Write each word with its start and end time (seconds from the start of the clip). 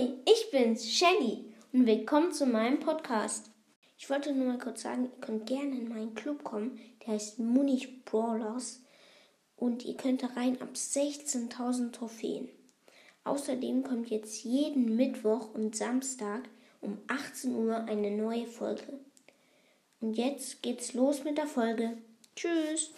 Hi, 0.00 0.14
ich 0.24 0.50
bin's, 0.50 0.90
Shelly 0.90 1.44
und 1.74 1.84
willkommen 1.84 2.32
zu 2.32 2.46
meinem 2.46 2.80
Podcast. 2.80 3.50
Ich 3.98 4.08
wollte 4.08 4.32
nur 4.32 4.46
mal 4.46 4.58
kurz 4.58 4.80
sagen, 4.80 5.04
ihr 5.04 5.20
könnt 5.20 5.46
gerne 5.46 5.76
in 5.76 5.90
meinen 5.90 6.14
Club 6.14 6.42
kommen, 6.42 6.80
der 7.02 7.14
heißt 7.14 7.38
Munich 7.38 8.02
Brawlers 8.06 8.80
und 9.56 9.84
ihr 9.84 9.98
könnt 9.98 10.22
da 10.22 10.28
rein 10.28 10.58
ab 10.62 10.70
16.000 10.72 11.92
Trophäen. 11.92 12.48
Außerdem 13.24 13.82
kommt 13.82 14.08
jetzt 14.08 14.42
jeden 14.42 14.96
Mittwoch 14.96 15.52
und 15.52 15.76
Samstag 15.76 16.48
um 16.80 16.96
18 17.08 17.54
Uhr 17.54 17.76
eine 17.84 18.10
neue 18.10 18.46
Folge. 18.46 19.00
Und 20.00 20.14
jetzt 20.14 20.62
geht's 20.62 20.94
los 20.94 21.24
mit 21.24 21.36
der 21.36 21.46
Folge. 21.46 21.98
Tschüss! 22.34 22.92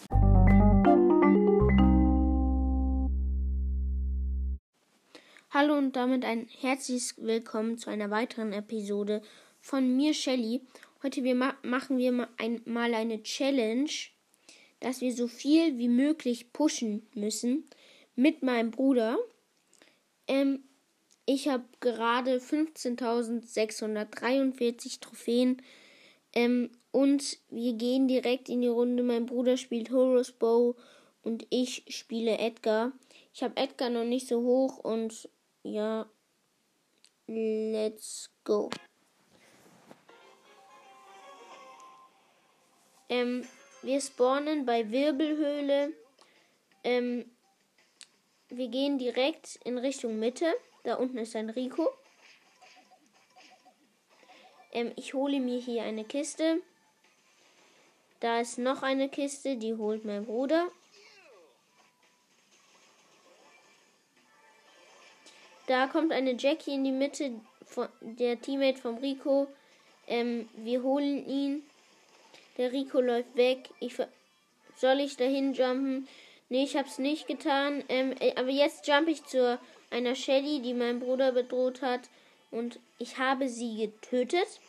Hallo 5.54 5.76
und 5.76 5.96
damit 5.96 6.24
ein 6.24 6.48
herzliches 6.62 7.16
Willkommen 7.18 7.76
zu 7.76 7.90
einer 7.90 8.08
weiteren 8.08 8.54
Episode 8.54 9.20
von 9.60 9.98
mir, 9.98 10.14
Shelly. 10.14 10.62
Heute 11.02 11.24
wir 11.24 11.34
ma 11.34 11.54
machen 11.62 11.98
wir 11.98 12.10
mal, 12.10 12.28
ein, 12.38 12.62
mal 12.64 12.94
eine 12.94 13.22
Challenge, 13.22 13.90
dass 14.80 15.02
wir 15.02 15.12
so 15.12 15.28
viel 15.28 15.76
wie 15.76 15.88
möglich 15.88 16.54
pushen 16.54 17.06
müssen 17.12 17.68
mit 18.16 18.42
meinem 18.42 18.70
Bruder. 18.70 19.18
Ähm, 20.26 20.64
ich 21.26 21.48
habe 21.48 21.64
gerade 21.80 22.38
15.643 22.38 25.00
Trophäen 25.00 25.60
ähm, 26.32 26.70
und 26.92 27.36
wir 27.50 27.74
gehen 27.74 28.08
direkt 28.08 28.48
in 28.48 28.62
die 28.62 28.68
Runde. 28.68 29.02
Mein 29.02 29.26
Bruder 29.26 29.58
spielt 29.58 29.90
Horus 29.90 30.32
Bow 30.32 30.76
und 31.22 31.46
ich 31.50 31.84
spiele 31.88 32.38
Edgar. 32.38 32.92
Ich 33.34 33.42
habe 33.42 33.58
Edgar 33.58 33.90
noch 33.90 34.04
nicht 34.04 34.28
so 34.28 34.40
hoch 34.40 34.78
und 34.78 35.28
ja, 35.62 36.06
let's 37.26 38.30
go. 38.44 38.70
Ähm, 43.08 43.46
wir 43.82 44.00
spawnen 44.00 44.64
bei 44.64 44.90
Wirbelhöhle. 44.90 45.92
Ähm, 46.82 47.30
wir 48.48 48.68
gehen 48.68 48.98
direkt 48.98 49.56
in 49.64 49.78
Richtung 49.78 50.18
Mitte. 50.18 50.52
Da 50.84 50.94
unten 50.94 51.18
ist 51.18 51.36
ein 51.36 51.50
Rico. 51.50 51.90
Ähm, 54.72 54.92
ich 54.96 55.14
hole 55.14 55.40
mir 55.40 55.58
hier 55.58 55.82
eine 55.82 56.04
Kiste. 56.04 56.62
Da 58.20 58.40
ist 58.40 58.58
noch 58.58 58.82
eine 58.82 59.08
Kiste, 59.08 59.56
die 59.56 59.74
holt 59.74 60.04
mein 60.04 60.24
Bruder. 60.24 60.70
Da 65.66 65.86
kommt 65.86 66.12
eine 66.12 66.34
Jackie 66.36 66.74
in 66.74 66.84
die 66.84 66.92
Mitte, 66.92 67.32
von, 67.66 67.88
der 68.00 68.40
Teammate 68.40 68.78
vom 68.78 68.98
Rico. 68.98 69.48
Ähm, 70.06 70.48
wir 70.56 70.82
holen 70.82 71.26
ihn. 71.26 71.62
Der 72.58 72.72
Rico 72.72 73.00
läuft 73.00 73.34
weg. 73.36 73.70
Ich 73.80 73.96
soll 74.76 75.00
ich 75.00 75.16
dahin 75.16 75.54
jumpen? 75.54 76.08
Nee, 76.48 76.64
ich 76.64 76.76
hab's 76.76 76.98
nicht 76.98 77.26
getan. 77.26 77.84
Ähm, 77.88 78.14
äh, 78.20 78.34
aber 78.36 78.50
jetzt 78.50 78.86
jump 78.86 79.08
ich 79.08 79.24
zu 79.24 79.58
einer 79.90 80.14
Shelly, 80.14 80.60
die 80.60 80.74
meinen 80.74 81.00
Bruder 81.00 81.32
bedroht 81.32 81.82
hat. 81.82 82.10
Und 82.50 82.78
ich 82.98 83.18
habe 83.18 83.48
sie 83.48 83.76
getötet. 83.76 84.60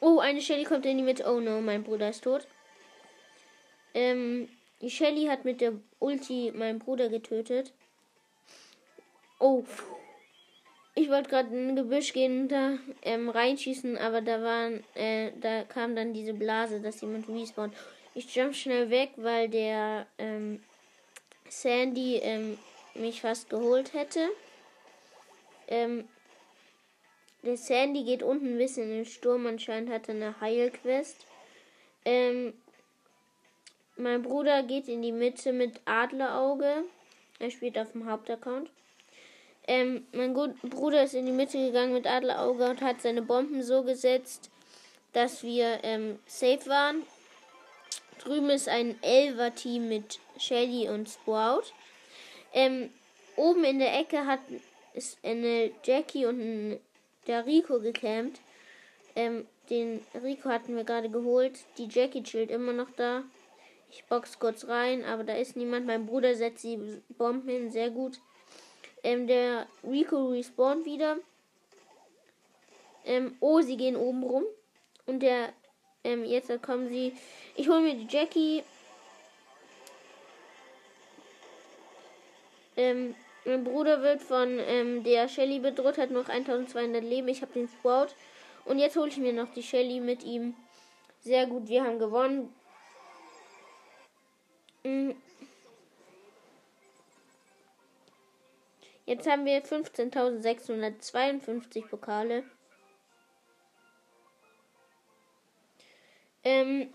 Oh, 0.00 0.20
eine 0.20 0.40
Shelly 0.40 0.64
kommt 0.64 0.86
in 0.86 0.98
die 0.98 1.02
Mitte. 1.02 1.24
Oh 1.26 1.40
no, 1.40 1.60
mein 1.60 1.82
Bruder 1.82 2.10
ist 2.10 2.24
tot. 2.24 2.46
Ähm, 3.94 4.48
die 4.80 4.90
Shelly 4.90 5.26
hat 5.26 5.44
mit 5.44 5.60
der 5.60 5.72
Ulti 5.98 6.52
meinen 6.54 6.78
Bruder 6.78 7.08
getötet. 7.08 7.72
Oh, 9.38 9.64
ich 10.94 11.10
wollte 11.10 11.28
gerade 11.28 11.54
in 11.54 11.68
ein 11.68 11.76
Gebüsch 11.76 12.14
gehen 12.14 12.42
und 12.42 12.48
da 12.48 12.78
ähm, 13.02 13.28
reinschießen, 13.28 13.98
aber 13.98 14.22
da 14.22 14.42
waren, 14.42 14.82
äh, 14.94 15.30
da 15.40 15.62
kam 15.64 15.94
dann 15.94 16.14
diese 16.14 16.32
Blase, 16.32 16.80
dass 16.80 17.02
jemand 17.02 17.28
respawnt. 17.28 17.74
Ich 18.14 18.34
jump 18.34 18.54
schnell 18.54 18.88
weg, 18.88 19.10
weil 19.16 19.50
der 19.50 20.06
ähm, 20.16 20.62
Sandy 21.50 22.16
ähm, 22.16 22.58
mich 22.94 23.20
fast 23.20 23.50
geholt 23.50 23.92
hätte. 23.92 24.30
Ähm, 25.68 26.08
der 27.42 27.58
Sandy 27.58 28.04
geht 28.04 28.22
unten 28.22 28.54
ein 28.54 28.58
bisschen 28.58 28.84
in 28.84 28.96
den 28.96 29.04
Sturm. 29.04 29.46
Anscheinend 29.46 29.90
hat 29.90 30.08
er 30.08 30.14
eine 30.14 30.40
Heilquest. 30.40 31.26
Ähm, 32.06 32.54
mein 33.96 34.22
Bruder 34.22 34.62
geht 34.62 34.88
in 34.88 35.02
die 35.02 35.12
Mitte 35.12 35.52
mit 35.52 35.80
Adlerauge. 35.84 36.84
Er 37.38 37.50
spielt 37.50 37.78
auf 37.78 37.92
dem 37.92 38.10
Hauptaccount. 38.10 38.70
Ähm, 39.66 40.06
mein 40.12 40.32
Bruder 40.34 41.02
ist 41.02 41.14
in 41.14 41.26
die 41.26 41.32
Mitte 41.32 41.58
gegangen 41.58 41.92
mit 41.92 42.06
Adlerauge 42.06 42.70
und 42.70 42.80
hat 42.82 43.02
seine 43.02 43.22
Bomben 43.22 43.62
so 43.62 43.82
gesetzt, 43.82 44.50
dass 45.12 45.42
wir 45.42 45.80
ähm, 45.82 46.18
safe 46.26 46.66
waren. 46.66 47.02
Drüben 48.18 48.50
ist 48.50 48.68
ein 48.68 48.96
Elver-Team 49.02 49.88
mit 49.88 50.20
Shelly 50.38 50.88
und 50.88 51.08
Sprout. 51.08 51.64
Ähm, 52.52 52.90
oben 53.36 53.64
in 53.64 53.78
der 53.78 53.98
Ecke 53.98 54.26
hat 54.26 54.40
ist 54.96 55.18
eine 55.22 55.70
Jackie 55.84 56.26
und 56.26 56.40
ein, 56.40 56.80
der 57.26 57.46
Rico 57.46 57.80
gecampt. 57.80 58.40
Ähm, 59.14 59.46
den 59.68 60.00
Rico 60.22 60.48
hatten 60.48 60.74
wir 60.74 60.84
gerade 60.84 61.10
geholt. 61.10 61.58
Die 61.76 61.88
Jackie 61.88 62.22
chillt 62.22 62.50
immer 62.50 62.72
noch 62.72 62.90
da. 62.96 63.22
Ich 63.90 64.04
box 64.04 64.38
kurz 64.38 64.66
rein, 64.66 65.04
aber 65.04 65.24
da 65.24 65.34
ist 65.34 65.56
niemand. 65.56 65.86
Mein 65.86 66.06
Bruder 66.06 66.34
setzt 66.34 66.64
die 66.64 66.78
Bomben 67.10 67.48
hin, 67.48 67.70
sehr 67.70 67.90
gut. 67.90 68.18
Ähm, 69.06 69.28
der 69.28 69.68
Rico 69.84 70.30
respawnt 70.30 70.84
wieder. 70.84 71.18
Ähm, 73.04 73.36
oh, 73.38 73.60
sie 73.60 73.76
gehen 73.76 73.94
oben 73.94 74.24
rum. 74.24 74.42
Und 75.06 75.20
der, 75.20 75.52
ähm, 76.02 76.24
jetzt 76.24 76.50
kommen 76.60 76.88
sie. 76.88 77.12
Ich 77.54 77.68
hole 77.68 77.82
mir 77.82 77.94
die 77.94 78.08
Jackie. 78.08 78.64
Ähm, 82.76 83.14
mein 83.44 83.62
Bruder 83.62 84.02
wird 84.02 84.22
von 84.22 84.58
ähm, 84.58 85.04
der 85.04 85.28
Shelly 85.28 85.60
bedroht, 85.60 85.98
hat 85.98 86.10
noch 86.10 86.28
1200 86.28 87.04
Leben. 87.04 87.28
Ich 87.28 87.42
habe 87.42 87.52
den 87.52 87.68
Sprout. 87.68 88.08
Und 88.64 88.80
jetzt 88.80 88.96
hole 88.96 89.08
ich 89.08 89.18
mir 89.18 89.32
noch 89.32 89.52
die 89.52 89.62
Shelly 89.62 90.00
mit 90.00 90.24
ihm. 90.24 90.56
Sehr 91.20 91.46
gut, 91.46 91.68
wir 91.68 91.84
haben 91.84 92.00
gewonnen. 92.00 92.52
Mhm. 94.82 95.14
Jetzt 99.06 99.26
haben 99.28 99.44
wir 99.44 99.64
15.652 99.64 101.86
Pokale. 101.86 102.42
Ähm, 106.42 106.92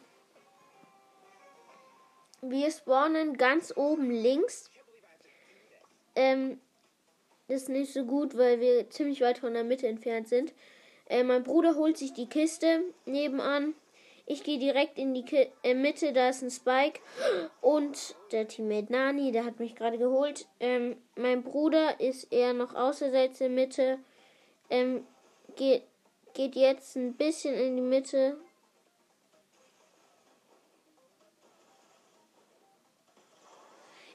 wir 2.41 2.69
spawnen 2.69 3.38
ganz 3.38 3.72
oben 3.75 4.11
links. 4.11 4.69
Ähm, 6.16 6.59
das 7.47 7.63
ist 7.63 7.69
nicht 7.69 7.94
so 7.94 8.05
gut, 8.05 8.38
weil 8.38 8.59
wir 8.59 8.89
ziemlich 8.89 9.22
weit 9.22 9.38
von 9.38 9.53
der 9.53 9.63
Mitte 9.63 9.88
entfernt 9.88 10.28
sind. 10.28 10.53
Äh, 11.07 11.23
mein 11.23 11.43
Bruder 11.43 11.75
holt 11.75 11.97
sich 11.97 12.11
die 12.13 12.28
Kiste 12.28 12.83
nebenan. 13.05 13.73
Ich 14.31 14.43
gehe 14.43 14.59
direkt 14.59 14.97
in 14.97 15.13
die 15.13 15.25
Ki 15.25 15.51
äh, 15.61 15.73
Mitte, 15.73 16.13
da 16.13 16.29
ist 16.29 16.41
ein 16.41 16.49
Spike. 16.49 17.01
Und 17.59 18.15
der 18.31 18.47
Teammate 18.47 18.89
Nani, 18.89 19.33
der 19.33 19.43
hat 19.43 19.59
mich 19.59 19.75
gerade 19.75 19.97
geholt. 19.97 20.47
Ähm, 20.61 20.95
mein 21.17 21.43
Bruder 21.43 21.99
ist 21.99 22.31
eher 22.31 22.53
noch 22.53 22.73
außerseits 22.73 23.39
der 23.39 23.49
Mitte. 23.49 23.99
Ähm, 24.69 25.05
geht, 25.57 25.83
geht 26.33 26.55
jetzt 26.55 26.95
ein 26.95 27.15
bisschen 27.15 27.55
in 27.55 27.75
die 27.75 27.81
Mitte. 27.81 28.37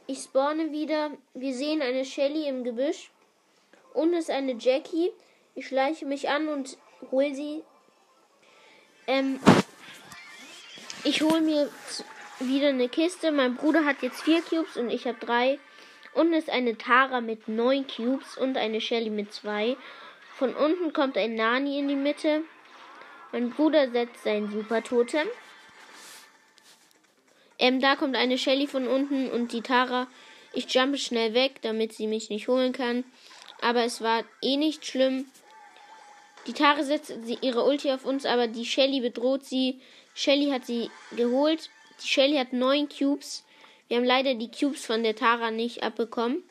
Ich 0.06 0.22
spawne 0.22 0.72
wieder. 0.72 1.10
Wir 1.34 1.52
sehen 1.52 1.82
eine 1.82 2.06
Shelly 2.06 2.48
im 2.48 2.64
Gebüsch. 2.64 3.10
Und 3.92 4.14
es 4.14 4.30
ist 4.30 4.30
eine 4.30 4.54
Jackie. 4.54 5.12
Ich 5.54 5.66
schleiche 5.66 6.06
mich 6.06 6.30
an 6.30 6.48
und 6.48 6.78
hole 7.10 7.34
sie. 7.34 7.64
Ähm, 9.06 9.38
ich 11.06 11.22
hole 11.22 11.40
mir 11.40 11.70
wieder 12.40 12.68
eine 12.68 12.88
Kiste. 12.88 13.30
Mein 13.30 13.54
Bruder 13.54 13.84
hat 13.84 14.02
jetzt 14.02 14.22
vier 14.22 14.42
Cubes 14.42 14.76
und 14.76 14.90
ich 14.90 15.06
habe 15.06 15.18
drei. 15.24 15.58
Unten 16.12 16.34
ist 16.34 16.50
eine 16.50 16.76
Tara 16.76 17.20
mit 17.20 17.46
neun 17.46 17.86
Cubes 17.86 18.36
und 18.36 18.56
eine 18.56 18.80
Shelly 18.80 19.10
mit 19.10 19.32
zwei. 19.32 19.76
Von 20.34 20.54
unten 20.54 20.92
kommt 20.92 21.16
ein 21.16 21.34
Nani 21.34 21.78
in 21.78 21.88
die 21.88 21.94
Mitte. 21.94 22.42
Mein 23.32 23.50
Bruder 23.50 23.90
setzt 23.90 24.24
sein 24.24 24.50
Super 24.50 24.82
Totem. 24.82 25.28
Ähm, 27.58 27.80
da 27.80 27.96
kommt 27.96 28.16
eine 28.16 28.36
Shelly 28.36 28.66
von 28.66 28.88
unten 28.88 29.30
und 29.30 29.52
die 29.52 29.62
Tara. 29.62 30.08
Ich 30.52 30.72
jumpe 30.74 30.98
schnell 30.98 31.34
weg, 31.34 31.62
damit 31.62 31.92
sie 31.92 32.06
mich 32.06 32.30
nicht 32.30 32.48
holen 32.48 32.72
kann. 32.72 33.04
Aber 33.62 33.84
es 33.84 34.00
war 34.00 34.24
eh 34.42 34.56
nicht 34.56 34.84
schlimm. 34.84 35.26
Die 36.46 36.52
Tara 36.52 36.82
setzt 36.82 37.12
ihre 37.42 37.64
Ulti 37.64 37.92
auf 37.92 38.04
uns, 38.04 38.26
aber 38.26 38.48
die 38.48 38.66
Shelly 38.66 39.00
bedroht 39.00 39.44
sie. 39.44 39.80
Shelly 40.16 40.50
hat 40.50 40.64
sie 40.64 40.90
geholt. 41.14 41.68
Die 42.02 42.08
Shelly 42.08 42.38
hat 42.38 42.54
neun 42.54 42.88
Cubes. 42.88 43.44
Wir 43.86 43.98
haben 43.98 44.04
leider 44.04 44.34
die 44.34 44.50
Cubes 44.50 44.86
von 44.86 45.02
der 45.02 45.14
Tara 45.14 45.50
nicht 45.50 45.82
abbekommen. 45.82 46.42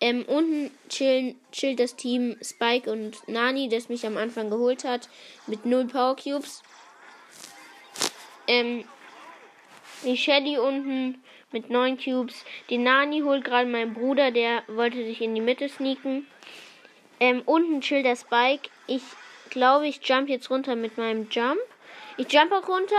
Ähm, 0.00 0.24
unten 0.26 0.70
chillen, 0.88 1.38
chillt 1.50 1.80
das 1.80 1.96
Team 1.96 2.36
Spike 2.40 2.90
und 2.90 3.28
Nani, 3.28 3.68
das 3.68 3.90
mich 3.90 4.06
am 4.06 4.16
Anfang 4.16 4.48
geholt 4.48 4.84
hat, 4.84 5.10
mit 5.46 5.66
0 5.66 5.88
Power 5.88 6.16
Cubes. 6.16 6.62
Ähm, 8.46 8.84
die 10.04 10.16
Shelly 10.16 10.56
unten 10.56 11.22
mit 11.50 11.68
9 11.68 11.98
Cubes. 11.98 12.44
Die 12.70 12.78
Nani 12.78 13.20
holt 13.20 13.44
gerade 13.44 13.68
meinen 13.68 13.92
Bruder, 13.92 14.30
der 14.30 14.62
wollte 14.68 15.04
sich 15.04 15.20
in 15.20 15.34
die 15.34 15.40
Mitte 15.40 15.68
sneaken. 15.68 16.28
Ähm, 17.18 17.42
unten 17.44 17.80
chillt 17.80 18.06
der 18.06 18.16
Spike. 18.16 18.70
Ich 18.86 19.02
glaube, 19.50 19.88
ich 19.88 20.00
jump 20.02 20.28
jetzt 20.28 20.48
runter 20.48 20.76
mit 20.76 20.96
meinem 20.96 21.28
Jump. 21.28 21.60
Ich 22.16 22.32
jump 22.32 22.52
auch 22.52 22.68
runter 22.68 22.96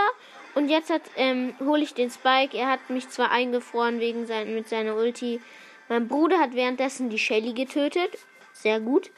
und 0.54 0.68
jetzt 0.68 0.92
ähm, 1.16 1.54
hole 1.60 1.82
ich 1.82 1.94
den 1.94 2.10
Spike. 2.10 2.56
Er 2.56 2.68
hat 2.68 2.90
mich 2.90 3.08
zwar 3.08 3.30
eingefroren 3.30 4.00
wegen 4.00 4.26
sein, 4.26 4.54
mit 4.54 4.68
seiner 4.68 4.96
Ulti. 4.96 5.40
Mein 5.88 6.08
Bruder 6.08 6.38
hat 6.38 6.54
währenddessen 6.54 7.10
die 7.10 7.18
Shelly 7.18 7.52
getötet. 7.52 8.18
Sehr 8.52 8.80
gut. 8.80 9.10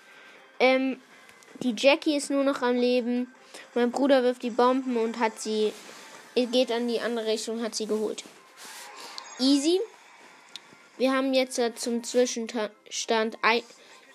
Ähm, 0.60 1.00
die 1.60 1.74
Jackie 1.76 2.16
ist 2.16 2.30
nur 2.30 2.44
noch 2.44 2.62
am 2.62 2.76
Leben. 2.76 3.32
Mein 3.74 3.90
Bruder 3.90 4.22
wirft 4.22 4.42
die 4.42 4.50
Bomben 4.50 4.96
und 4.96 5.18
hat 5.18 5.40
sie, 5.40 5.72
geht 6.34 6.72
an 6.72 6.88
die 6.88 7.00
andere 7.00 7.26
Richtung, 7.26 7.62
hat 7.62 7.74
sie 7.74 7.86
geholt. 7.86 8.24
Easy. 9.38 9.80
Wir 10.96 11.12
haben 11.12 11.34
jetzt 11.34 11.60
zum 11.76 12.04
Zwischenstand 12.04 13.38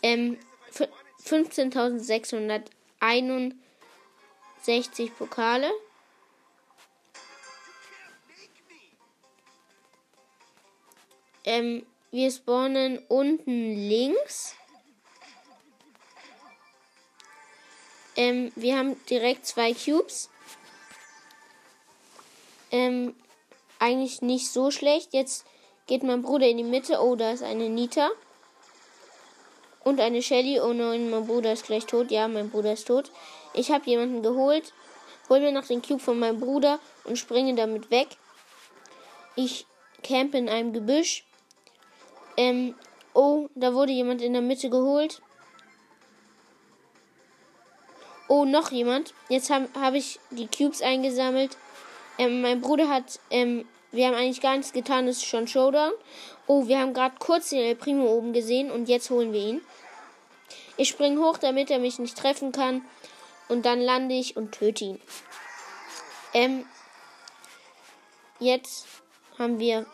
ähm, 0.02 0.38
15.661 4.66 5.12
Pokale. 5.12 5.72
Ähm, 11.46 11.86
wir 12.12 12.32
spawnen 12.32 13.00
unten 13.08 13.76
links. 13.88 14.56
Ähm, 18.16 18.52
wir 18.56 18.78
haben 18.78 19.04
direkt 19.06 19.46
zwei 19.46 19.74
Cubes. 19.74 20.30
Ähm, 22.72 23.16
eigentlich 23.80 24.22
nicht 24.22 24.52
so 24.52 24.72
schlecht. 24.72 25.14
Jetzt 25.14 25.46
geht 25.88 26.04
mein 26.04 26.22
Bruder 26.22 26.48
in 26.48 26.58
die 26.58 26.64
Mitte. 26.64 27.00
Oh, 27.02 27.16
da 27.16 27.32
ist 27.32 27.44
eine 27.44 27.70
Nita. 27.70 28.10
Und 29.84 30.00
eine 30.00 30.22
Shelly. 30.22 30.60
Oh 30.60 30.74
nein, 30.74 31.10
mein 31.10 31.26
Bruder 31.26 31.54
ist 31.54 31.66
gleich 31.66 31.86
tot. 31.86 32.12
Ja, 32.12 32.28
mein 32.28 32.50
Bruder 32.50 32.74
ist 32.74 32.88
tot. 32.88 33.12
Ich 33.54 33.72
habe 33.72 33.90
jemanden 33.90 34.22
geholt. 34.22 34.74
Hol 35.30 35.40
mir 35.40 35.52
noch 35.52 35.66
den 35.66 35.82
Cube 35.82 36.02
von 36.02 36.18
meinem 36.20 36.40
Bruder 36.40 36.80
und 37.04 37.18
springe 37.18 37.56
damit 37.56 37.92
weg. 37.92 38.08
Ich 39.36 39.66
campe 40.04 40.38
in 40.38 40.50
einem 40.50 40.74
Gebüsch. 40.74 41.26
Ähm, 42.38 42.76
oh, 43.14 43.48
da 43.56 43.74
wurde 43.74 43.92
jemand 43.92 44.22
in 44.22 44.34
der 44.34 44.42
Mitte 44.42 44.70
geholt. 44.70 45.22
Oh, 48.28 48.46
noch 48.46 48.72
jemand. 48.72 49.14
Jetzt 49.28 49.50
habe 49.50 49.68
hab 49.80 49.94
ich 49.94 50.20
die 50.30 50.48
Cubes 50.48 50.82
eingesammelt. 50.82 51.58
Ähm, 52.18 52.42
mein 52.42 52.62
Bruder 52.62 52.88
hat, 52.90 53.20
ähm, 53.32 53.66
wir 53.92 54.08
haben 54.08 54.14
eigentlich 54.14 54.42
gar 54.42 54.56
nichts 54.56 54.72
getan, 54.72 55.08
es 55.08 55.18
ist 55.18 55.26
schon 55.26 55.48
Showdown. 55.48 55.94
Oh, 56.46 56.68
wir 56.68 56.80
haben 56.80 56.94
gerade 56.94 57.16
kurz 57.18 57.50
den 57.50 57.60
El 57.60 57.76
Primo 57.76 58.06
oben 58.06 58.34
gesehen 58.34 58.72
und 58.72 58.88
jetzt 58.88 59.10
holen 59.10 59.34
wir 59.34 59.42
ihn. 59.42 59.62
Ich 60.78 60.90
springe 60.90 61.20
hoch, 61.22 61.38
damit 61.38 61.72
er 61.72 61.80
mich 61.80 61.98
nicht 61.98 62.18
treffen 62.18 62.52
kann. 62.52 62.86
Und 63.50 63.66
dann 63.66 63.82
lande 63.82 64.16
ich 64.16 64.38
und 64.38 64.54
töte 64.54 64.86
ihn. 64.86 65.02
Ähm, 66.34 66.66
jetzt 68.40 68.88
haben 69.38 69.60
wir 69.60 69.86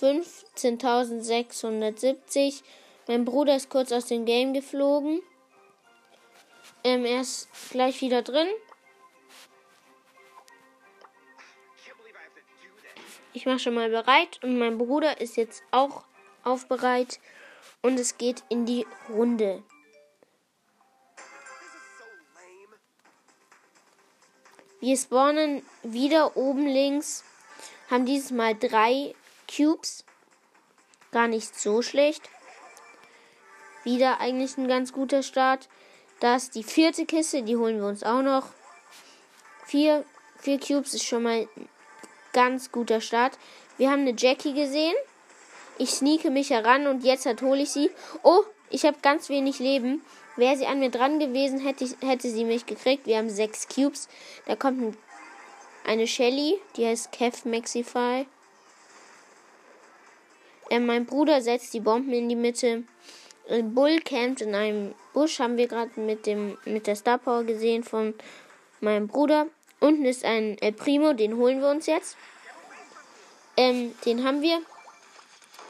15.670. 0.00 2.64
Mein 3.06 3.24
Bruder 3.24 3.54
ist 3.54 3.68
kurz 3.68 3.92
aus 3.92 4.06
dem 4.06 4.24
Game 4.24 4.52
geflogen. 4.52 5.22
Ähm, 6.82 7.04
er 7.04 7.20
ist 7.20 7.48
gleich 7.70 8.00
wieder 8.00 8.22
drin. 8.22 8.48
Ich 13.34 13.46
mache 13.46 13.60
schon 13.60 13.74
mal 13.74 13.88
bereit 13.88 14.40
und 14.42 14.58
mein 14.58 14.76
Bruder 14.78 15.20
ist 15.20 15.36
jetzt 15.36 15.62
auch 15.70 16.02
aufbereit 16.44 17.20
und 17.80 17.98
es 17.98 18.18
geht 18.18 18.42
in 18.48 18.66
die 18.66 18.86
Runde. 19.08 19.62
Wir 24.82 24.96
spawnen 24.96 25.62
wieder 25.84 26.36
oben 26.36 26.66
links, 26.66 27.22
haben 27.88 28.04
dieses 28.04 28.32
Mal 28.32 28.56
drei 28.56 29.14
Cubes. 29.48 30.04
Gar 31.12 31.28
nicht 31.28 31.56
so 31.56 31.82
schlecht. 31.82 32.28
Wieder 33.84 34.20
eigentlich 34.20 34.58
ein 34.58 34.66
ganz 34.66 34.92
guter 34.92 35.22
Start. 35.22 35.68
Das 36.18 36.42
ist 36.42 36.56
die 36.56 36.64
vierte 36.64 37.06
Kiste, 37.06 37.44
die 37.44 37.56
holen 37.56 37.76
wir 37.76 37.86
uns 37.86 38.02
auch 38.02 38.22
noch. 38.22 38.48
Vier, 39.66 40.04
vier 40.40 40.58
Cubes 40.58 40.94
ist 40.94 41.04
schon 41.04 41.22
mal 41.22 41.46
ganz 42.32 42.72
guter 42.72 43.00
Start. 43.00 43.38
Wir 43.78 43.88
haben 43.88 44.00
eine 44.00 44.16
Jackie 44.18 44.52
gesehen. 44.52 44.96
Ich 45.78 45.90
sneake 45.90 46.32
mich 46.32 46.50
heran 46.50 46.88
und 46.88 47.04
jetzt 47.04 47.28
hole 47.40 47.62
ich 47.62 47.70
sie. 47.70 47.88
Oh, 48.24 48.42
ich 48.68 48.84
habe 48.84 48.96
ganz 49.00 49.28
wenig 49.28 49.60
Leben. 49.60 50.02
Wäre 50.36 50.56
sie 50.56 50.66
an 50.66 50.78
mir 50.78 50.90
dran 50.90 51.18
gewesen, 51.18 51.60
hätte, 51.60 51.84
ich, 51.84 51.96
hätte 52.00 52.30
sie 52.30 52.44
mich 52.44 52.66
gekriegt. 52.66 53.06
Wir 53.06 53.18
haben 53.18 53.30
sechs 53.30 53.68
Cubes. 53.68 54.08
Da 54.46 54.56
kommt 54.56 54.80
ein, 54.82 54.96
eine 55.84 56.06
Shelly, 56.06 56.58
die 56.76 56.86
heißt 56.86 57.12
Kev 57.12 57.46
Maxify. 57.48 58.26
Äh, 60.70 60.80
mein 60.80 61.04
Bruder 61.04 61.42
setzt 61.42 61.74
die 61.74 61.80
Bomben 61.80 62.12
in 62.12 62.28
die 62.28 62.36
Mitte. 62.36 62.84
Ein 63.50 63.74
Bull 63.74 64.00
campt 64.00 64.40
in 64.40 64.54
einem 64.54 64.94
Busch, 65.12 65.38
haben 65.38 65.56
wir 65.56 65.68
gerade 65.68 66.00
mit, 66.00 66.26
mit 66.64 66.86
der 66.86 66.96
Star 66.96 67.18
Power 67.18 67.44
gesehen 67.44 67.84
von 67.84 68.14
meinem 68.80 69.08
Bruder. 69.08 69.48
Unten 69.80 70.04
ist 70.04 70.24
ein 70.24 70.56
El 70.60 70.72
Primo, 70.72 71.12
den 71.12 71.36
holen 71.36 71.60
wir 71.60 71.68
uns 71.68 71.86
jetzt. 71.86 72.16
Ähm, 73.56 73.94
den 74.06 74.24
haben 74.24 74.40
wir. 74.40 74.62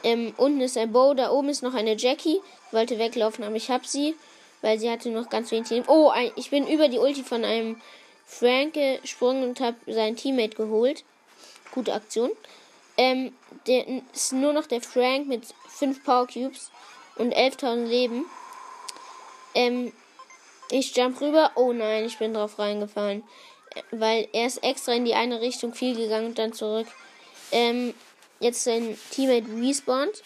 Ähm, 0.03 0.33
unten 0.37 0.61
ist 0.61 0.77
ein 0.77 0.91
Bow, 0.91 1.13
da 1.13 1.31
oben 1.31 1.49
ist 1.49 1.63
noch 1.63 1.73
eine 1.73 1.97
Jackie. 1.97 2.39
Ich 2.67 2.73
wollte 2.73 2.99
weglaufen, 2.99 3.43
aber 3.43 3.55
ich 3.55 3.69
habe 3.69 3.87
sie, 3.87 4.15
weil 4.63 4.79
sie 4.79 4.89
hatte 4.89 5.09
noch 5.09 5.29
ganz 5.29 5.51
wenig 5.51 5.69
Leben. 5.69 5.85
Oh, 5.87 6.11
ich 6.35 6.49
bin 6.49 6.67
über 6.67 6.87
die 6.87 6.97
Ulti 6.97 7.21
von 7.21 7.45
einem 7.45 7.79
Frank 8.25 8.73
gesprungen 8.73 9.43
und 9.43 9.59
habe 9.59 9.77
seinen 9.85 10.15
Teammate 10.15 10.55
geholt. 10.55 11.03
Gute 11.71 11.93
Aktion. 11.93 12.31
Ähm, 12.97 13.33
der 13.67 13.85
ist 14.11 14.33
nur 14.33 14.53
noch 14.53 14.65
der 14.65 14.81
Frank 14.81 15.27
mit 15.27 15.43
5 15.69 16.03
Power 16.03 16.25
Cubes 16.25 16.71
und 17.17 17.35
11.000 17.35 17.85
Leben. 17.85 18.25
Ähm, 19.53 19.93
ich 20.71 20.95
jump 20.95 21.21
rüber. 21.21 21.51
Oh 21.55 21.71
nein, 21.71 22.05
ich 22.05 22.17
bin 22.17 22.33
drauf 22.33 22.57
reingefallen 22.57 23.23
weil 23.91 24.27
er 24.33 24.47
ist 24.47 24.63
extra 24.63 24.93
in 24.93 25.05
die 25.05 25.15
eine 25.15 25.41
Richtung 25.41 25.73
viel 25.73 25.95
gegangen 25.95 26.27
und 26.27 26.39
dann 26.39 26.53
zurück. 26.53 26.87
Ähm, 27.51 27.93
jetzt 28.39 28.63
sein 28.63 28.97
Teammate 29.11 29.47
respawned. 29.55 30.23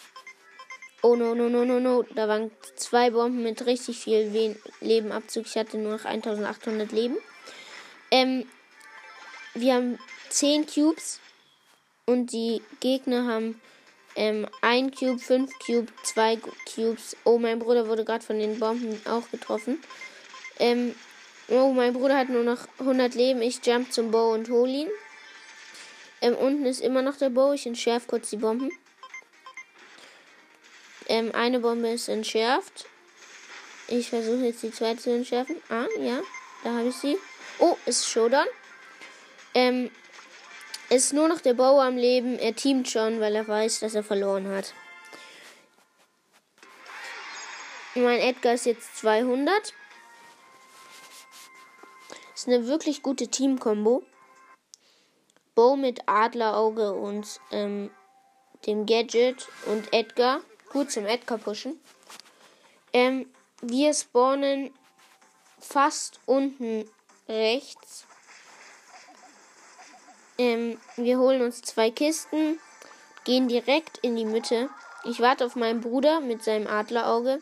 Oh 1.02 1.14
no, 1.14 1.34
no, 1.34 1.48
no, 1.48 1.64
no, 1.64 1.78
no. 1.78 2.02
Da 2.14 2.28
waren 2.28 2.50
zwei 2.76 3.10
Bomben 3.10 3.42
mit 3.42 3.66
richtig 3.66 3.98
viel 3.98 4.56
Lebenabzug. 4.80 5.46
Ich 5.46 5.56
hatte 5.56 5.78
nur 5.78 5.96
noch 5.96 6.04
1800 6.04 6.92
Leben. 6.92 7.16
Ähm, 8.10 8.46
wir 9.54 9.74
haben 9.74 9.98
10 10.30 10.66
Cubes 10.66 11.20
und 12.06 12.32
die 12.32 12.62
Gegner 12.80 13.26
haben 13.26 13.60
ähm, 14.16 14.46
1 14.62 14.98
Cube, 14.98 15.18
5 15.18 15.52
Cube, 15.64 15.92
2 16.02 16.38
Cubes. 16.74 17.16
Oh, 17.24 17.38
mein 17.38 17.58
Bruder 17.58 17.88
wurde 17.88 18.04
gerade 18.04 18.24
von 18.24 18.38
den 18.38 18.58
Bomben 18.58 19.00
auch 19.06 19.30
getroffen. 19.30 19.78
Ähm, 20.58 20.94
Oh, 21.50 21.72
mein 21.72 21.94
Bruder 21.94 22.18
hat 22.18 22.28
nur 22.28 22.42
noch 22.42 22.68
100 22.78 23.14
Leben. 23.14 23.40
Ich 23.40 23.64
jump 23.64 23.90
zum 23.90 24.10
Bow 24.10 24.34
und 24.34 24.50
hol 24.50 24.68
ihn. 24.68 24.88
Ähm, 26.20 26.34
unten 26.34 26.66
ist 26.66 26.82
immer 26.82 27.00
noch 27.00 27.16
der 27.16 27.30
Bow. 27.30 27.54
Ich 27.54 27.66
entschärfe 27.66 28.06
kurz 28.06 28.28
die 28.28 28.36
Bomben. 28.36 28.70
Ähm, 31.08 31.34
eine 31.34 31.60
Bombe 31.60 31.88
ist 31.88 32.08
entschärft. 32.08 32.86
Ich 33.88 34.10
versuche 34.10 34.44
jetzt 34.44 34.62
die 34.62 34.70
zweite 34.70 35.00
zu 35.00 35.10
entschärfen. 35.10 35.56
Ah, 35.70 35.86
ja. 35.98 36.20
Da 36.62 36.74
habe 36.74 36.88
ich 36.88 36.96
sie. 36.96 37.16
Oh, 37.58 37.76
ist 37.86 38.08
Showdown. 38.08 38.46
Ähm, 39.54 39.90
ist 40.90 41.12
nur 41.12 41.28
noch 41.28 41.40
der 41.40 41.54
Bow 41.54 41.80
am 41.80 41.96
Leben. 41.96 42.38
Er 42.38 42.54
teamt 42.54 42.88
schon, 42.88 43.20
weil 43.20 43.34
er 43.34 43.48
weiß, 43.48 43.80
dass 43.80 43.94
er 43.94 44.04
verloren 44.04 44.48
hat. 44.48 44.74
Mein 47.94 48.20
Edgar 48.20 48.54
ist 48.54 48.66
jetzt 48.66 48.96
200. 48.98 49.74
Ist 52.34 52.46
eine 52.46 52.66
wirklich 52.66 53.02
gute 53.02 53.28
Team-Kombo. 53.28 54.04
Bo 55.54 55.76
mit 55.76 56.02
Adlerauge 56.06 56.92
und 56.92 57.40
ähm, 57.50 57.90
dem 58.66 58.86
Gadget 58.86 59.48
und 59.66 59.92
Edgar. 59.92 60.40
Gut 60.72 60.90
zum 60.90 61.06
Edgar 61.06 61.38
pushen. 61.38 61.80
Ähm, 62.92 63.26
wir 63.62 63.92
spawnen 63.94 64.72
fast 65.60 66.20
unten 66.26 66.88
rechts. 67.28 68.06
Ähm, 70.38 70.78
wir 70.96 71.18
holen 71.18 71.42
uns 71.42 71.62
zwei 71.62 71.90
Kisten, 71.90 72.60
gehen 73.24 73.48
direkt 73.48 73.98
in 73.98 74.16
die 74.16 74.24
Mitte. 74.24 74.70
Ich 75.04 75.20
warte 75.20 75.44
auf 75.44 75.56
meinen 75.56 75.80
Bruder 75.80 76.20
mit 76.20 76.44
seinem 76.44 76.66
Adlerauge. 76.66 77.40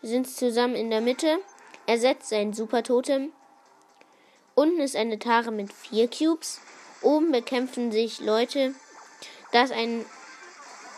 Wir 0.00 0.10
sind 0.10 0.28
zusammen 0.28 0.74
in 0.74 0.90
der 0.90 1.00
Mitte. 1.00 1.38
Er 1.86 1.98
setzt 1.98 2.28
sein 2.28 2.52
Super-Totem. 2.52 3.32
Unten 4.54 4.80
ist 4.80 4.96
eine 4.96 5.18
Tare 5.18 5.52
mit 5.52 5.72
vier 5.72 6.08
Cubes. 6.08 6.60
Oben 7.00 7.32
bekämpfen 7.32 7.92
sich 7.92 8.20
Leute. 8.20 8.74
Da 9.52 9.62
ist 9.62 9.72
ein, 9.72 10.04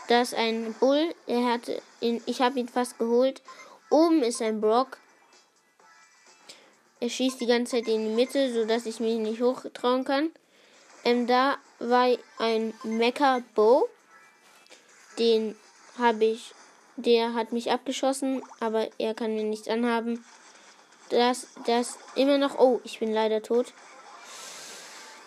da 0.08 0.22
ist 0.22 0.34
ein 0.34 0.74
Bull. 0.74 1.14
Er 1.26 1.52
hatte 1.52 1.80
ihn, 2.00 2.22
ich 2.26 2.40
habe 2.40 2.58
ihn 2.58 2.68
fast 2.68 2.98
geholt. 2.98 3.42
Oben 3.90 4.22
ist 4.22 4.42
ein 4.42 4.60
Brock. 4.60 4.98
Er 7.00 7.08
schießt 7.08 7.40
die 7.40 7.46
ganze 7.46 7.76
Zeit 7.76 7.88
in 7.88 8.08
die 8.08 8.14
Mitte, 8.14 8.52
sodass 8.52 8.86
ich 8.86 9.00
mich 9.00 9.18
nicht 9.18 9.40
hochtrauen 9.40 10.04
kann. 10.04 10.30
Ähm, 11.04 11.26
da 11.26 11.56
war 11.78 12.08
ein 12.38 12.74
Mecha 12.82 13.42
Bow. 13.54 13.88
Den 15.18 15.54
habe 15.98 16.24
ich, 16.24 16.54
der 16.96 17.34
hat 17.34 17.52
mich 17.52 17.70
abgeschossen, 17.70 18.42
aber 18.60 18.88
er 18.98 19.14
kann 19.14 19.34
mir 19.34 19.44
nichts 19.44 19.68
anhaben. 19.68 20.24
Das, 21.10 21.46
das 21.66 21.98
immer 22.14 22.38
noch. 22.38 22.58
Oh, 22.58 22.80
ich 22.84 22.98
bin 22.98 23.12
leider 23.12 23.42
tot. 23.42 23.72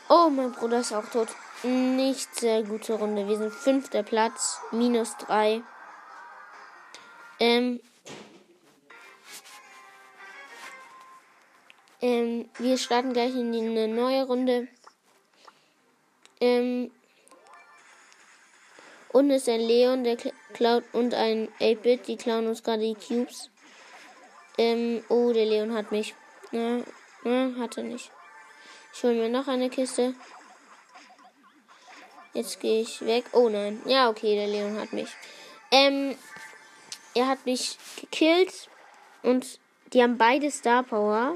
Oh, 0.10 0.30
mein 0.30 0.52
Bruder 0.52 0.80
ist 0.80 0.94
auch 0.94 1.08
tot. 1.10 1.30
Nicht 1.64 2.36
sehr 2.36 2.62
gute 2.62 2.94
Runde. 2.94 3.28
Wir 3.28 3.38
sind 3.38 3.52
fünfter 3.52 4.04
Platz, 4.04 4.62
minus 4.72 5.18
drei. 5.18 5.64
Ähm, 7.40 7.80
ähm, 12.00 12.48
wir 12.60 12.78
starten 12.78 13.14
gleich 13.14 13.34
in 13.34 13.56
eine 13.56 13.88
neue 13.88 14.26
Runde. 14.26 14.68
Ähm, 16.40 16.92
und 19.10 19.32
ist 19.32 19.50
ein 19.50 19.62
Leon, 19.62 20.04
der 20.04 20.18
klaut 20.54 20.84
und 20.94 21.16
ein 21.16 21.50
8-Bit, 21.60 22.08
die 22.08 22.18
klauen 22.18 22.46
uns 22.46 22.62
gerade 22.62 22.84
die 22.84 22.94
Cubes. 22.94 23.50
Ähm, 24.60 25.04
oh, 25.10 25.34
der 25.34 25.46
Leon 25.46 25.74
hat 25.74 25.92
mich. 25.92 26.14
Ja, 26.52 26.82
ja, 27.24 27.52
hat 27.58 27.78
er 27.78 27.84
nicht. 27.84 28.12
Ich 28.94 29.04
hole 29.04 29.16
mir 29.16 29.30
noch 29.30 29.48
eine 29.48 29.72
Kiste. 29.72 30.14
Jetzt 32.38 32.60
gehe 32.60 32.82
ich 32.82 33.04
weg. 33.04 33.26
Oh 33.32 33.50
nein. 33.50 33.82
Ja, 33.86 34.12
okay, 34.12 34.36
der 34.36 34.46
Leon 34.46 34.80
hat 34.80 34.94
mich. 34.94 35.10
Ähm, 35.72 36.16
er 37.16 37.28
hat 37.30 37.44
mich 37.48 37.80
gekillt 38.00 38.70
und 39.24 39.60
die 39.92 40.04
haben 40.04 40.20
beide 40.20 40.52
Star 40.52 40.84
Power. 40.84 41.36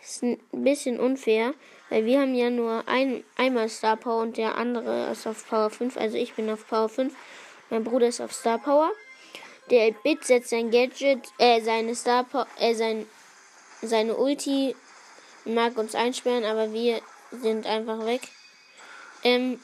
Ist 0.00 0.22
ein 0.22 0.38
bisschen 0.52 1.00
unfair, 1.00 1.54
weil 1.90 2.04
wir 2.04 2.20
haben 2.20 2.36
ja 2.36 2.50
nur 2.50 2.86
ein, 2.86 3.24
einmal 3.36 3.68
Star 3.68 3.96
Power 3.96 4.22
und 4.22 4.36
der 4.36 4.56
andere 4.56 5.10
ist 5.10 5.26
auf 5.26 5.44
Power 5.48 5.70
5. 5.70 5.96
Also 5.96 6.16
ich 6.16 6.34
bin 6.34 6.48
auf 6.50 6.68
Power 6.68 6.88
5. 6.88 7.12
Mein 7.70 7.82
Bruder 7.82 8.06
ist 8.06 8.20
auf 8.20 8.32
Star 8.32 8.58
Power. 8.58 8.92
Der 9.70 9.90
Bit 9.90 10.22
setzt 10.22 10.50
sein 10.50 10.70
Gadget, 10.70 11.18
äh, 11.38 11.60
seine 11.62 11.96
Star 11.96 12.22
Power, 12.22 12.46
äh, 12.60 12.74
sein, 12.74 13.06
seine 13.82 14.14
Ulti 14.14 14.76
mag 15.44 15.76
uns 15.76 15.96
einsperren, 15.96 16.44
aber 16.44 16.72
wir 16.72 17.00
sind 17.32 17.66
einfach 17.66 18.06
weg. 18.06 18.20
Ähm, 19.24 19.58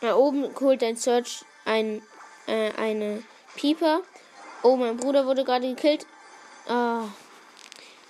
da 0.00 0.16
oben 0.16 0.54
holt 0.58 0.82
ein 0.82 0.96
Search 0.96 1.44
ein, 1.64 2.02
äh, 2.46 2.72
eine 2.76 3.22
Pieper. 3.56 4.02
Oh, 4.62 4.76
mein 4.76 4.96
Bruder 4.96 5.26
wurde 5.26 5.44
gerade 5.44 5.68
gekillt. 5.68 6.06
Ah, 6.68 7.04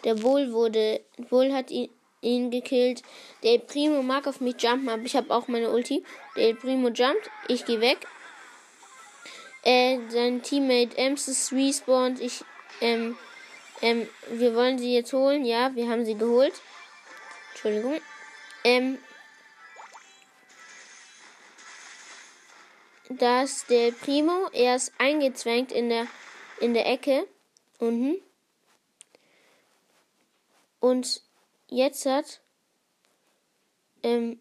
der 0.05 0.15
Bull 0.15 0.53
wurde, 0.53 1.01
Bull 1.29 1.53
hat 1.53 1.71
ihn, 1.71 1.91
ihn 2.21 2.51
gekillt. 2.51 3.03
Der 3.43 3.59
Primo 3.59 4.03
mag 4.03 4.27
auf 4.27 4.41
mich 4.41 4.61
jumpen, 4.61 4.89
aber 4.89 5.03
ich 5.03 5.17
habe 5.17 5.33
auch 5.35 5.49
meine 5.49 5.71
Ulti. 5.71 6.05
Der 6.37 6.55
Primo 6.55 6.89
jumpt, 6.89 7.31
ich 7.49 7.65
gehe 7.65 7.81
weg. 7.81 8.07
Äh, 9.63 9.99
sein 10.09 10.43
Teammate 10.43 10.97
Ems 10.97 11.29
ist 11.29 11.53
respawned. 11.53 12.21
Ich, 12.21 12.43
ähm, 12.81 13.17
ähm, 13.83 14.09
wir 14.31 14.55
wollen 14.55 14.79
sie 14.79 14.95
jetzt 14.95 15.13
holen. 15.13 15.45
Ja, 15.45 15.75
wir 15.75 15.89
haben 15.89 16.05
sie 16.05 16.17
geholt. 16.17 16.55
Entschuldigung. 17.51 18.01
Ähm, 18.65 18.99
dass 23.11 23.67
der 23.67 23.91
Primo, 23.91 24.49
er 24.53 24.77
ist 24.77 24.93
eingezwängt 24.99 25.73
in 25.73 25.89
der, 25.89 26.07
in 26.61 26.75
der 26.75 26.87
Ecke 26.87 27.27
unten. 27.79 28.23
Und 30.79 31.23
jetzt 31.69 32.07
hat, 32.07 32.41
ähm, 34.05 34.41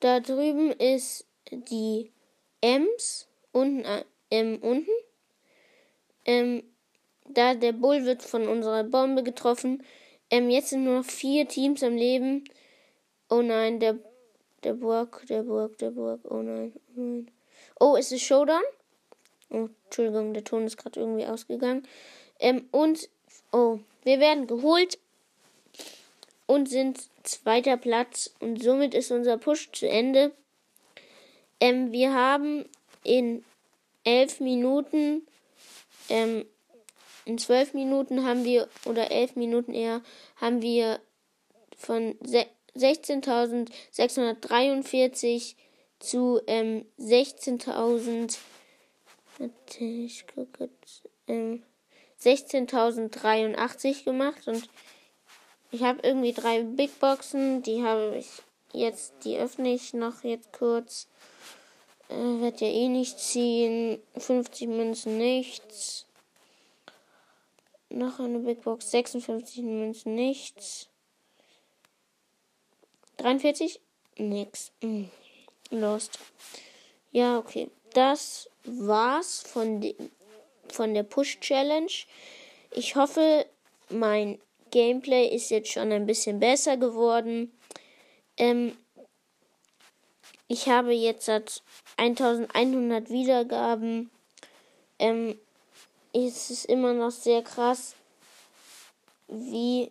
da 0.00 0.20
drüben 0.20 0.72
ist 0.72 1.26
die 1.50 2.12
Ems 2.60 3.28
unten, 3.52 3.84
äh, 3.84 4.04
ähm, 4.30 4.58
unten. 4.60 4.90
Ähm, 6.24 6.64
da 7.24 7.54
der 7.54 7.72
Bull 7.72 8.04
wird 8.04 8.22
von 8.22 8.48
unserer 8.48 8.82
Bombe 8.82 9.22
getroffen. 9.22 9.84
Ähm, 10.28 10.50
jetzt 10.50 10.70
sind 10.70 10.84
nur 10.84 10.98
noch 10.98 11.04
vier 11.04 11.46
Teams 11.46 11.82
am 11.84 11.94
Leben. 11.96 12.44
Oh 13.30 13.42
nein, 13.42 13.78
der, 13.78 13.98
der 14.64 14.74
Burg, 14.74 15.24
der 15.28 15.42
Burg, 15.42 15.78
der 15.78 15.90
Burg. 15.90 16.20
Oh 16.24 16.42
nein, 16.42 16.72
oh 16.96 17.00
nein. 17.00 17.30
Oh, 17.80 17.96
ist 17.96 18.12
es 18.12 18.22
Showdown? 18.22 18.62
Oh, 19.50 19.68
Entschuldigung, 19.84 20.34
der 20.34 20.44
Ton 20.44 20.66
ist 20.66 20.76
gerade 20.76 21.00
irgendwie 21.00 21.26
ausgegangen. 21.26 21.86
Ähm, 22.38 22.68
und, 22.70 23.08
oh, 23.52 23.78
wir 24.04 24.20
werden 24.20 24.46
geholt 24.46 24.98
und 26.46 26.68
sind 26.68 27.00
zweiter 27.22 27.76
Platz. 27.76 28.34
Und 28.40 28.62
somit 28.62 28.94
ist 28.94 29.10
unser 29.10 29.38
Push 29.38 29.70
zu 29.72 29.88
Ende. 29.88 30.32
Ähm, 31.60 31.92
wir 31.92 32.14
haben 32.14 32.64
in 33.04 33.44
elf 34.04 34.40
Minuten, 34.40 35.26
ähm, 36.08 36.44
in 37.24 37.38
zwölf 37.38 37.74
Minuten 37.74 38.24
haben 38.24 38.44
wir, 38.44 38.68
oder 38.84 39.10
elf 39.10 39.36
Minuten 39.36 39.74
eher, 39.74 40.02
haben 40.36 40.62
wir 40.62 41.00
von 41.76 42.16
16.643 42.78 45.56
zu 45.98 46.40
ähm, 46.46 46.84
16.000, 46.98 48.36
ich 49.78 50.26
gucke, 50.26 50.68
ähm, 51.26 51.62
16.083 52.22 54.04
gemacht 54.04 54.46
und 54.46 54.68
ich 55.70 55.82
habe 55.82 56.00
irgendwie 56.02 56.32
drei 56.32 56.62
Big 56.62 56.98
Boxen, 56.98 57.62
die 57.62 57.82
habe 57.82 58.16
ich 58.16 58.28
jetzt, 58.72 59.12
die 59.24 59.36
öffne 59.36 59.74
ich 59.74 59.94
noch 59.94 60.24
jetzt 60.24 60.52
kurz. 60.52 61.08
Äh, 62.08 62.14
wird 62.14 62.60
ja 62.60 62.68
eh 62.68 62.88
nicht 62.88 63.18
ziehen. 63.18 64.00
50 64.16 64.68
Münzen 64.68 65.18
nichts. 65.18 66.06
Noch 67.90 68.18
eine 68.18 68.38
Big 68.38 68.62
Box. 68.62 68.90
56 68.90 69.62
Münzen 69.62 70.14
nichts. 70.14 70.87
43? 73.18 73.80
Nix. 74.16 74.72
Hm. 74.80 75.10
Lost. 75.70 76.18
Ja, 77.12 77.38
okay. 77.38 77.70
Das 77.94 78.48
war's 78.64 79.40
von, 79.40 79.80
de 79.80 79.94
von 80.68 80.94
der 80.94 81.02
Push 81.02 81.40
Challenge. 81.40 81.92
Ich 82.72 82.96
hoffe, 82.96 83.46
mein 83.88 84.38
Gameplay 84.70 85.28
ist 85.28 85.50
jetzt 85.50 85.70
schon 85.70 85.92
ein 85.92 86.06
bisschen 86.06 86.40
besser 86.40 86.76
geworden. 86.76 87.52
Ähm, 88.36 88.76
ich 90.46 90.68
habe 90.68 90.92
jetzt 90.92 91.28
1100 91.96 93.10
Wiedergaben. 93.10 94.10
Ähm, 94.98 95.38
es 96.12 96.50
ist 96.50 96.64
immer 96.64 96.94
noch 96.94 97.10
sehr 97.10 97.42
krass, 97.42 97.94
wie, 99.28 99.90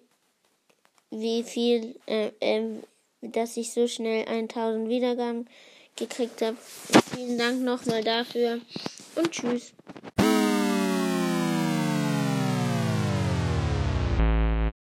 wie 1.12 1.44
viel, 1.44 2.00
äh, 2.08 2.32
äh, 2.40 2.82
dass 3.22 3.58
ich 3.58 3.74
so 3.74 3.88
schnell 3.88 4.26
1000 4.28 4.90
Wiedergaben 4.90 5.48
gekriegt 5.96 6.42
habe. 6.42 6.58
Vielen 7.16 7.38
Dank 7.38 7.62
nochmal 7.62 8.04
dafür 8.04 8.60
und 9.16 9.32
tschüss. 9.32 9.74